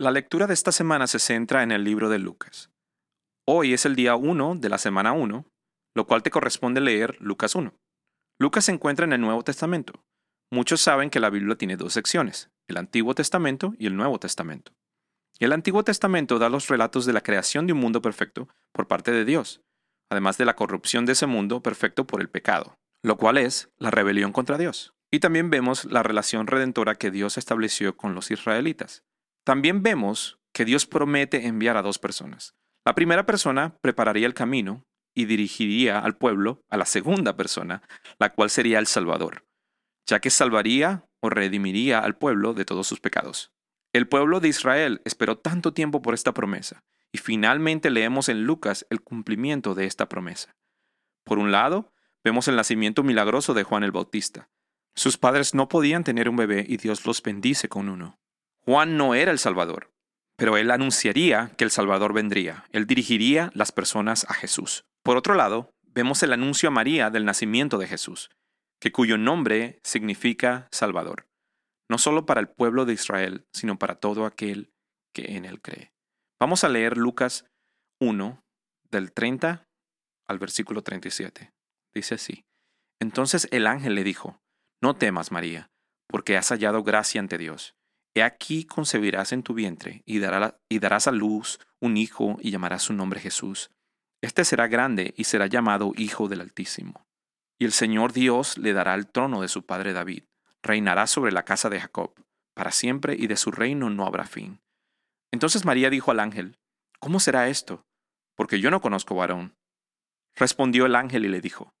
[0.00, 2.70] La lectura de esta semana se centra en el libro de Lucas.
[3.46, 5.44] Hoy es el día 1 de la semana 1,
[5.94, 7.74] lo cual te corresponde leer Lucas 1.
[8.38, 10.02] Lucas se encuentra en el Nuevo Testamento.
[10.50, 14.72] Muchos saben que la Biblia tiene dos secciones, el Antiguo Testamento y el Nuevo Testamento.
[15.38, 19.10] El Antiguo Testamento da los relatos de la creación de un mundo perfecto por parte
[19.10, 19.60] de Dios,
[20.10, 23.90] además de la corrupción de ese mundo perfecto por el pecado, lo cual es la
[23.90, 24.94] rebelión contra Dios.
[25.10, 29.04] Y también vemos la relación redentora que Dios estableció con los israelitas.
[29.50, 32.54] También vemos que Dios promete enviar a dos personas.
[32.84, 37.82] La primera persona prepararía el camino y dirigiría al pueblo a la segunda persona,
[38.20, 39.44] la cual sería el Salvador,
[40.06, 43.50] ya que salvaría o redimiría al pueblo de todos sus pecados.
[43.92, 48.86] El pueblo de Israel esperó tanto tiempo por esta promesa, y finalmente leemos en Lucas
[48.88, 50.54] el cumplimiento de esta promesa.
[51.24, 51.92] Por un lado,
[52.22, 54.48] vemos el nacimiento milagroso de Juan el Bautista.
[54.94, 58.20] Sus padres no podían tener un bebé y Dios los bendice con uno.
[58.64, 59.90] Juan no era el Salvador,
[60.36, 62.64] pero él anunciaría que el Salvador vendría.
[62.72, 64.84] Él dirigiría las personas a Jesús.
[65.02, 68.30] Por otro lado, vemos el anuncio a María del nacimiento de Jesús,
[68.80, 71.26] que cuyo nombre significa Salvador,
[71.88, 74.72] no solo para el pueblo de Israel, sino para todo aquel
[75.12, 75.92] que en él cree.
[76.38, 77.46] Vamos a leer Lucas
[78.00, 78.42] 1,
[78.90, 79.68] del 30
[80.26, 81.52] al versículo 37.
[81.92, 82.44] Dice así.
[83.00, 84.40] Entonces el ángel le dijo,
[84.80, 85.70] No temas, María,
[86.06, 87.74] porque has hallado gracia ante Dios.
[88.14, 90.20] He aquí concebirás en tu vientre y,
[90.68, 93.70] y darás a luz un hijo y llamarás su nombre Jesús.
[94.22, 97.06] Este será grande y será llamado Hijo del Altísimo.
[97.58, 100.24] Y el Señor Dios le dará el trono de su padre David.
[100.62, 102.12] Reinará sobre la casa de Jacob,
[102.54, 104.60] para siempre, y de su reino no habrá fin.
[105.30, 106.58] Entonces María dijo al ángel,
[106.98, 107.86] ¿Cómo será esto?
[108.34, 109.54] Porque yo no conozco varón.
[110.34, 111.72] Respondió el ángel y le dijo,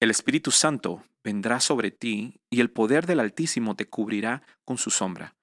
[0.00, 4.90] El Espíritu Santo vendrá sobre ti, y el poder del Altísimo te cubrirá con su
[4.90, 5.34] sombra,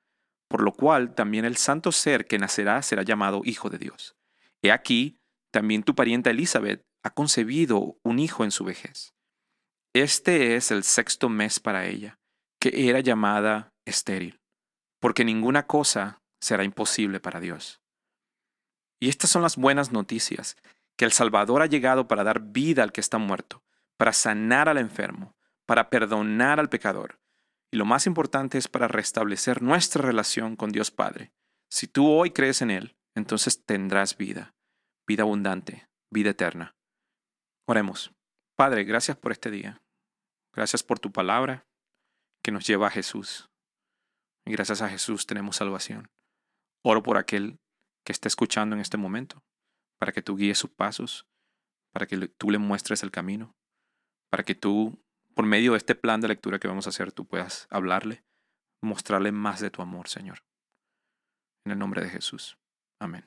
[0.49, 4.17] por lo cual también el santo ser que nacerá será llamado Hijo de Dios.
[4.61, 5.17] He aquí,
[5.51, 9.13] también tu parienta Elizabeth ha concebido un hijo en su vejez.
[9.93, 12.19] Este es el sexto mes para ella,
[12.59, 14.41] que era llamada estéril,
[14.99, 17.81] porque ninguna cosa será imposible para Dios.
[18.99, 20.57] Y estas son las buenas noticias,
[20.97, 23.63] que el Salvador ha llegado para dar vida al que está muerto,
[23.97, 25.35] para sanar al enfermo,
[25.65, 27.18] para perdonar al pecador,
[27.71, 31.31] y lo más importante es para restablecer nuestra relación con Dios Padre.
[31.69, 34.53] Si tú hoy crees en Él, entonces tendrás vida
[35.09, 36.75] vida abundante, vida eterna.
[37.67, 38.13] Oremos.
[38.55, 39.81] Padre, gracias por este día.
[40.53, 41.65] Gracias por tu palabra
[42.43, 43.49] que nos lleva a Jesús.
[44.45, 46.11] Y gracias a Jesús tenemos salvación.
[46.85, 47.57] Oro por aquel
[48.05, 49.41] que está escuchando en este momento,
[49.97, 51.25] para que tú guíes sus pasos,
[51.91, 53.55] para que tú le muestres el camino,
[54.29, 55.03] para que tú,
[55.39, 58.25] por medio de este plan de lectura que vamos a hacer, tú puedas hablarle,
[58.83, 60.43] mostrarle más de tu amor, Señor.
[61.65, 62.57] En el nombre de Jesús.
[62.99, 63.25] Amén.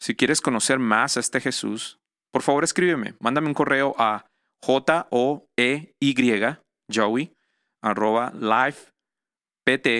[0.00, 1.98] Si quieres conocer más a este Jesús,
[2.30, 4.26] por favor escríbeme, mándame un correo a
[4.64, 6.14] j-o-e-y,
[6.94, 7.34] joey,
[7.82, 8.32] arroba
[9.66, 9.96] livept.org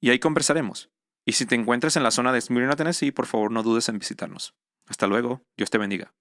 [0.00, 0.90] y ahí conversaremos.
[1.24, 4.00] Y si te encuentras en la zona de Smyrna, Tennessee, por favor no dudes en
[4.00, 4.56] visitarnos.
[4.88, 6.12] Hasta luego, Dios te bendiga.